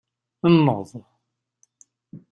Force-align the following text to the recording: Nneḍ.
Nneḍ. 0.53 0.89